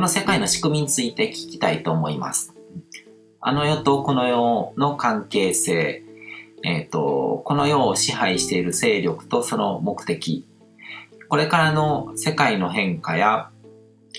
[0.00, 2.54] この世界の仕組みについて聞きたいと思います。
[3.38, 6.02] あの世とこの世の関係性、
[6.64, 10.46] えっ、ー、と、この世を支配している勢力とその目的、
[11.28, 13.50] これからの世界の変化や、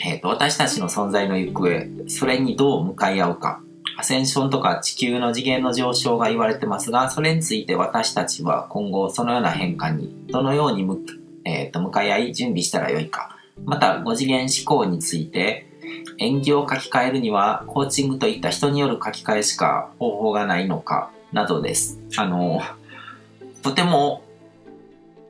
[0.06, 3.64] えっ、ー、と、私たちの存在の行方、それにどう向かい合うか、
[3.98, 11.00] アセンションとか地球の次元の上昇が言われてますが、それについて私たちは今後そのような変化にどのように向,、
[11.44, 13.36] えー、と向かい合い準備したらよいか、
[13.66, 15.71] また5次元思考について
[16.18, 22.00] 演技を書き換えるにはコーチングといった人による書き換えしか方法がないのかなどです。
[22.18, 22.62] あの、
[23.62, 24.24] とても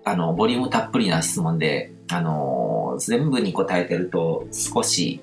[0.03, 5.21] あの、ボリュームたっぷりな質問で、あの、全部に答えてると少し、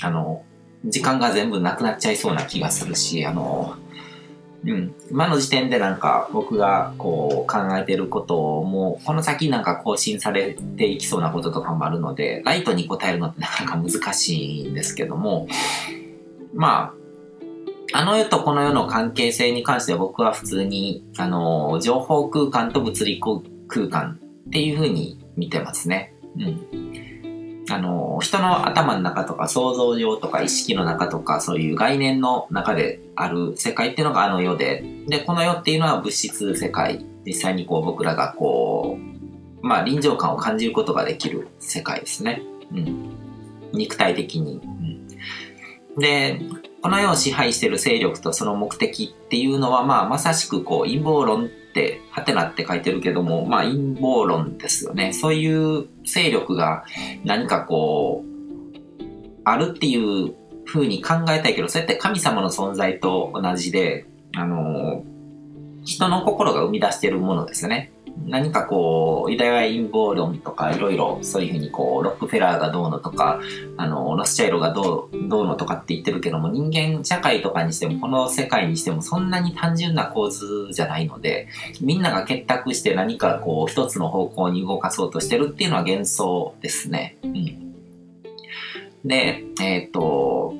[0.00, 0.44] あの、
[0.84, 3.76] 時間が全部なくなっちゃいそうな気がするし、あの、
[4.64, 15.48] うん、今の時点でなんか僕がこう考えてることもこの先なんか更新されていきそうなこととかもあるのでライトに答えるのってなかなか難しいんですけども
[16.52, 16.94] ま
[17.92, 26.14] ああの世とこの世の関係性に関しては僕は普通にあの情報空間と物理空間っていうふうに見てますね。
[26.36, 26.79] うん
[27.70, 37.04] あの、人の頭の中とか想像上とか意識の中とかそういう概念の中である世界っていうのがあの世で、で、この世っていうのは物質世界。
[37.24, 38.98] 実際にこう僕らがこ
[39.62, 42.42] う、まあ臨場感を感じることができる世界ですね。
[42.72, 43.10] うん。
[43.72, 44.60] 肉体的に。
[45.94, 46.40] うん、で、
[46.82, 55.12] この世を支配してる勢力とその目的っていうのは、まあまさしくこう陰謀論って、はてなって書いてるけども、まあ陰謀論ですよね。
[55.12, 56.84] そういう勢力が
[57.24, 59.02] 何かこう、
[59.44, 60.34] あるっていう
[60.66, 65.04] 風に考えたいけど、そうやって神様の存在と同じで、あの、
[65.84, 67.92] 人の心が生み出しているものですよね。
[68.26, 73.40] 何かこう、ユダヤ陰謀論とかいろいろそういうふうにこう、ロックフェラーがどうのとか、
[73.76, 81.48] あの、ロスチャイロがどう、どうのとかって言ってるけども、人間社会とかにしても、この世界にしてもそんなに単純な構図じゃないので、
[81.80, 87.16] みんなが結託して何かこう、一つの方向に動かそうとしてるっていうのは幻想ですね。
[87.22, 87.70] うん。
[89.04, 90.54] で、えっ、と、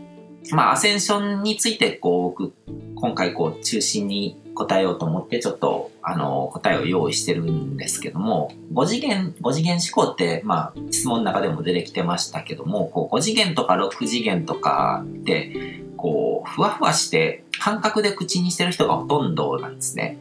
[0.53, 2.53] まあ、アセンションについて、こう、
[2.95, 20.17] 今回、こう、中心に答えようと思って、ちょっと、あの、答えを用意してるんですけども、5次元、5次元思考って、まあ、質問の中でも出てきてましたけども、こう、5次元とか6次元とかって、こう、ふわふわして、感覚で口にしてる人がほとんどなんですね。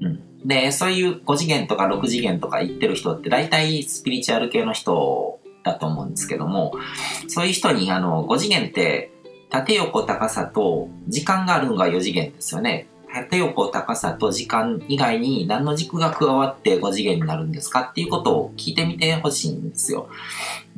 [0.00, 0.46] うん。
[0.46, 6.74] で、そういう5次元とか6次元とか言ってる人って、大体スピリチュアル系の人だと思うんですけども、
[7.28, 9.12] そういう人に、あの、5次元って、
[9.50, 12.86] 縦横高さと時間があるのが4次元ですよね。
[13.12, 20.08] 縦横高さと時間以外に何の軸が加わって5次元になるんですかっていうことを聞いてみてほしいんですよ。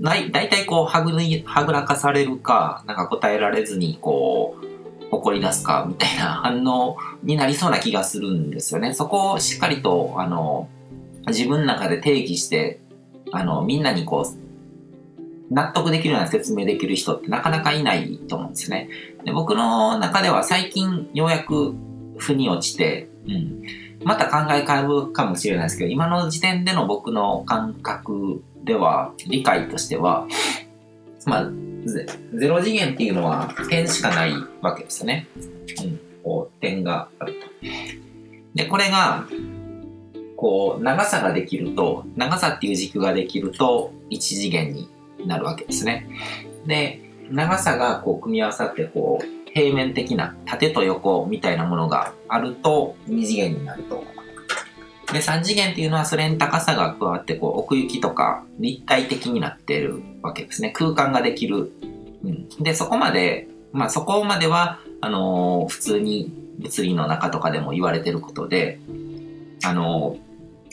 [0.00, 4.66] だいたいこうはぐはぐらかされるか、なんか答えられずにこう、
[5.10, 8.94] 怒り出すかみたいな反応になりそうな気がするんですよね。
[8.94, 10.68] そこをしっかりと、あの、
[11.26, 12.80] 自分の中で定義して、
[13.32, 14.40] あの、みんなにこう、
[15.50, 18.88] 納得できるような説明できる人ってなかなかいないと思うんですね。
[19.24, 21.74] で僕の中では最近ようやく
[22.20, 23.62] 腑に落ちて、うん、
[24.04, 30.26] また考え変えるかもしれないですけど、今の時点での僕の感覚では、理解としては、
[31.26, 31.50] まあ、
[32.34, 35.26] ゼロ次元っていうのは点しかないわけですよね。
[35.82, 37.40] うん、こう点があると。
[38.54, 39.26] で、これが、
[40.36, 44.88] こう、長さができると、長さっていう軸ができると、一次元に
[45.26, 46.08] なるわけですね。
[46.66, 47.00] で、
[47.30, 54.04] 長さがこう組み合わさってこう平面的な縦と横みたいなものがあると2次元になると。
[55.12, 60.70] で、3次元っていうのはそれに高さが加わってこう奥行きとか立体的になってるわけですね。
[60.70, 61.72] 空間ができる。
[62.22, 68.78] うん、で、そこまで、まあそこまでは、あのー、普通に物理の中とかでも言われてることで、
[69.64, 70.29] あのー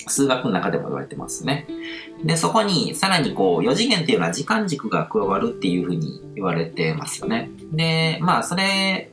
[0.08, 1.68] 数学の中でも言われてますね。
[2.24, 7.50] で、そこにさらにこう4次元っていうのは時間軸が加わるっていうふうに言われてますよね。
[7.72, 9.12] で、まあそれ、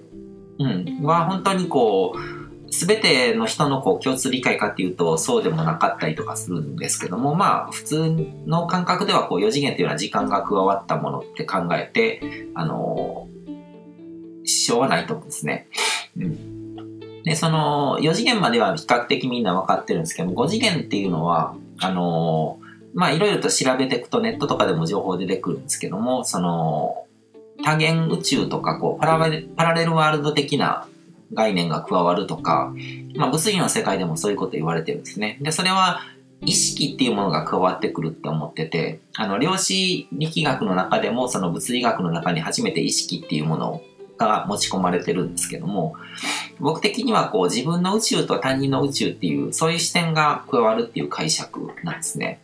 [0.59, 8.17] うん、は本当にこう、すべての人のこう共通理解かっていうとそうでもなかったりとかするんですけども、まあ普通
[8.47, 12.21] の感覚ではこう4次元っていうのは時間が加わったものって考えて、
[12.55, 13.29] あの、
[14.45, 15.69] 支障はないと思うんですね。
[16.17, 16.54] うん
[17.25, 22.59] で、その、4次元までは比較的みんな分かってるんですけども、5次元っていうのは、あの、
[22.95, 27.07] まあ、いろいろと調べていくとネットとかでも情報出てくるんですけども、その、
[27.65, 30.87] 多元宇宙とか、こう、パラレルワールド的な
[31.33, 32.73] 概念が加わるとか、
[33.17, 35.39] まあ、物理の世界でもそういうこと言われてるんですね。
[35.41, 36.01] で、それは、
[36.47, 43.83] 意識っていうものが加わってくるって思ってて、あの、量子力学の中でも、その物理学の中に初めて意識っていうものを
[44.17, 45.95] が持ち込まれてるんですけども、
[46.61, 52.41] 僕的にはこう自分の宇宙と他人の宇宙っていう、そういう視点が加わるっていう解釈なんですね。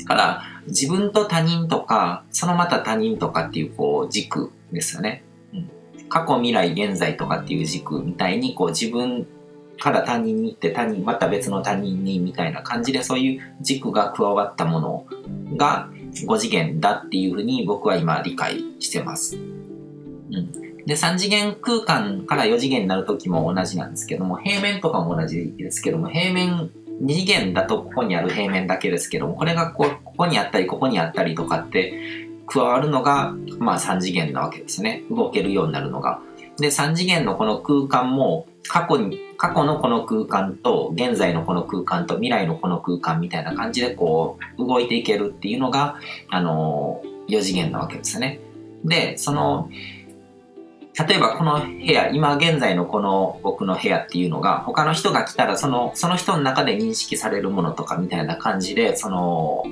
[0.00, 5.22] だから、自分と他人とか、そのまた他人とかっていうこう軸ですよね。
[5.52, 5.70] うん、
[6.08, 9.26] 過去、未来、現在とかっていう軸みたいに、こう自分
[9.78, 15.06] から他人に行って他人、また別の他人にみたいな感じでそういう軸が加わったもの
[15.56, 19.36] が5次元だっていうふうに僕は今理解してます。
[20.86, 26.70] で、3次元空間から4次元になるときも同じなんですけども、平面とかも同じですけども、平面
[27.02, 31.94] 2次元だとここにある平面だけですけども、これがこここにあったり、ここにあったりとかって
[32.46, 35.02] 加わるのが、まあ3次元なわけですね。
[35.10, 36.20] 動けるようになるのが。
[36.58, 45.96] で、3次元のこの空間も、過去に、過去のこの空間と、現在のこの空間と、未来のこの空間みたいな感じで、こう、動いていけるっていうのが、
[46.28, 48.38] あのー、4次元なわけですね。
[48.84, 49.68] で、その、
[50.98, 59.64] 例えばこの部屋、今現在のこの僕の部屋っていうのが、他の人が来たら、その、その人の中で認識されるものとかみたいな感じで、その、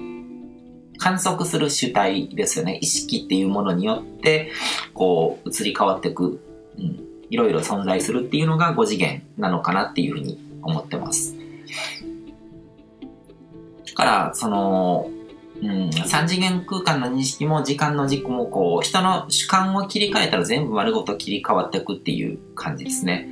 [0.99, 2.78] 観測する主体ですよね。
[2.81, 4.50] 意識っていうものによって、
[4.94, 6.40] こう、移り変わっていく
[6.78, 11.37] うん、いろいろ存在するっていうのが5次元なのかなっていうふうに思ってます。
[13.87, 15.11] だから、その、
[15.62, 23.28] うん、3次元空間の認識も時間の軸もこう、人の主観を切り替えたら全部丸ごと切り替わっていくっていう感じですね。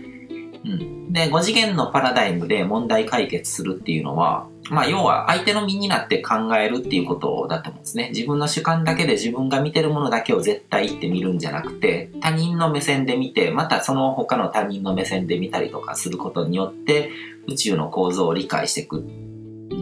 [0.64, 1.12] うん。
[1.12, 8.10] で、5次元のパラダイムで問題解決するっていうのは、まあ、要は相手の身になって考えるっていうことだと思うんですね。
[8.10, 17.10] 自分の主観だけで自分が見てるものだけを絶対って見るんじゃなくて、他人の目線で見て、またその他の他人の目線で見たりとかすることによって、
[17.46, 19.27] 宇宙の構造を理解していく。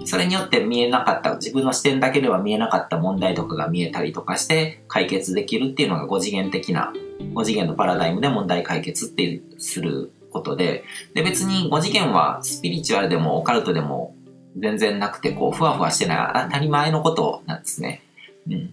[0.06, 6.92] それによって見えなかった、自分の視点だけでは見えなかった問題とかが見えたりとかして解決できるっていうのが5次元的な、
[7.34, 14.14] 5次元のパラダイムで問題解決ってすることで、で別に5次元はスピリチュアルでもオカルトでも
[14.58, 18.02] 全然なくて、こう、ふわふわしてない当たり前のことなんですね。
[18.48, 18.72] うん。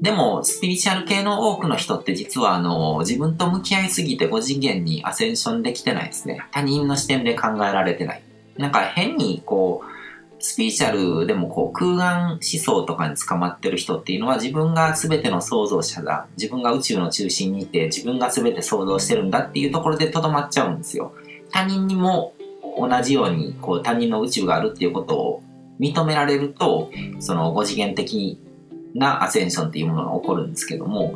[0.00, 6.40] でも、スピリチュアル系の多くの人って実は、あの、自分と向き合いすぎて5次元にアセンションできてないですね。
[6.52, 8.22] 他人の視点で考えられてない。
[8.58, 9.98] なんか変に、こう、
[10.40, 16.28] スピリチュアルでもこう空眼思想とかに捕まってる人っていうのは自分が全ての創造者だ。
[16.36, 21.12] 自分が宇宙の中心にいて自分が全て創造してるんだっていうところでとどまっちゃうんですよ。
[21.50, 22.34] 他人にも
[22.78, 25.42] 同じようにこう他人の宇宙があるっていうことを
[25.80, 28.40] 認められると、その5次元的
[28.94, 31.14] なアセンションっていうものが起こるんですけども、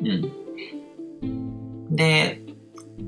[0.00, 1.94] うん。
[1.94, 2.42] で、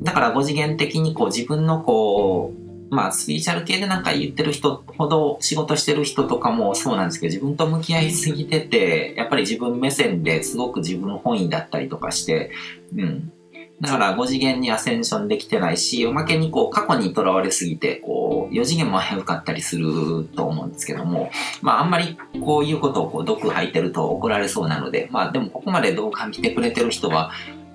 [0.02, 2.52] だから5次元的にこう自分のこ
[2.91, 12.50] う、まあスピリチュアル系でなんか言ってる人ほど仕事してる人とかもそうなんですけど自分と向き合いすぎてて、やっぱり自分目線ですごく自分本位だったりとかして、
[12.97, 13.32] うん。
[13.81, 21.31] だから5次元にアセンションできてないし、おまけにこう過去にとらわれすぎて、こう4次元も危うかったりすると思うんですけども、
[21.62, 27.31] まああんまりこういうことをこう毒吐いてると怒られそうなので、まあでもここまで動画見てくれてる人は、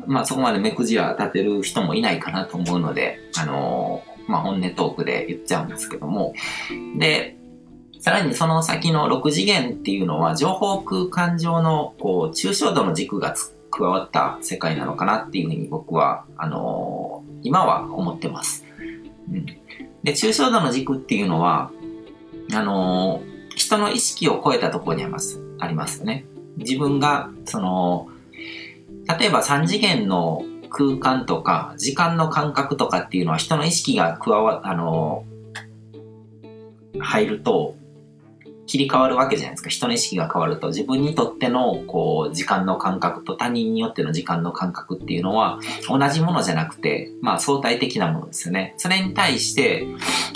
[0.08, 6.34] まあそこまで目くじは立てる人もいないかなと思うので、あのー、まあ本音トークで言っちゃうんですけども、
[6.98, 7.38] で、
[8.00, 13.34] さらにその先の6次元っていうのは情報空間上のこう抽象度の軸が
[13.72, 18.64] 加わった世界なのかなっていうふうに僕は、あのー、今は思ってます。
[19.32, 21.72] うん、で、抽象度の軸っていうのは、
[22.54, 26.26] あのー、人の意識を超えたところにあります、ありますよね。
[26.58, 28.08] 自分が、その、
[29.08, 35.26] 例えば3次元の空間とか時間の感覚とかっていうのは人の意識が加わ、あの、
[37.00, 37.76] 入ると、
[38.68, 39.70] 切り替わるわけじゃないですか。
[39.70, 48.74] 人の意識が変わると、自分にとっての、こう、時間の感覚と他人によっての時間の感覚っていうのは、同じものじゃなくて、まあ、相対的なものですよね。
[48.78, 49.88] それに対して、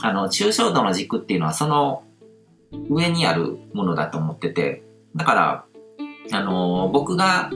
[0.04, 2.04] あの、抽象度の軸っていうのは、その
[2.90, 4.84] 上にあるものだと思ってて、
[5.16, 5.66] だから、
[6.32, 7.50] あの、僕が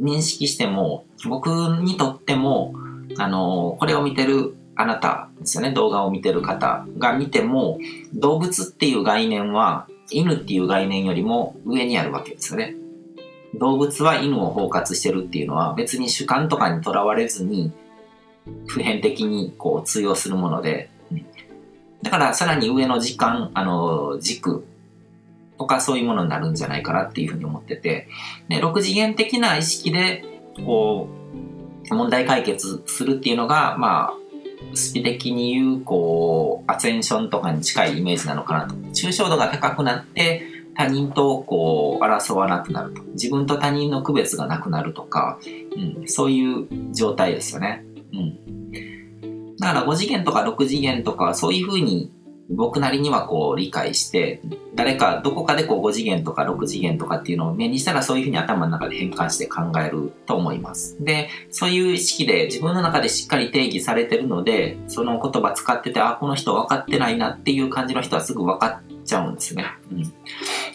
[0.00, 1.48] 認識しても、僕
[1.82, 2.74] にとっても、
[3.18, 7.78] あの、これを見てるあなたですよね、動画を見てる方が見ても、
[8.14, 12.74] 動物っていう概念は、犬っていう概念よりも上にあるわけですよね。
[13.54, 17.72] 動物は犬を包括してるっていうのは、別に主観とかにとらわれずに、
[18.66, 20.90] 普遍的にこう通用するもので、
[22.02, 24.66] だからさらに上の時間、あの、軸
[25.58, 28.08] とかそういうものになるんじゃないかなっていうふうに思ってて、
[28.48, 30.24] で6次元的な意識で、
[30.64, 31.08] こ
[31.90, 34.14] う、問題解決するっていうのが、まあ、
[34.74, 38.74] スピ的に言う、こう、アセンションとかに近いイメージなのかなと。
[38.92, 40.42] 抽象度が高くなって、
[40.74, 43.02] 他人とこう争わなくなると。
[43.12, 45.38] 自分と他人の区別がなくなるとか、
[45.76, 47.84] うん、そういう状態ですよね。
[48.12, 49.56] うん。
[49.56, 52.10] だから5次元とか6次元とかそういうふうに
[52.50, 54.40] 僕なりにはこう理解して、
[54.74, 61.02] 誰かどこかでこう5次元とか6次元とかっていうのを目にしたらそういうふうに頭の中で変換して考えると思います。
[61.02, 69.64] で、そういう意識で自分の中でしっかり定義されてるので、その言葉使ってて、あ、この人分かってないなっていう感じの人はすぐ分かっちゃうんですね。
[69.90, 70.02] うん。
[70.02, 70.14] だか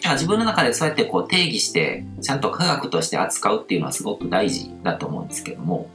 [0.08, 5.88] ら自分の中でそうやってこう定義して、ちゃんと科学として扱うっていうのはすごく大事だと思うんですけども、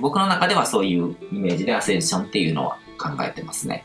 [0.00, 3.84] 僕の中ではそういうイメージでアセンションっていうのは考えてますね。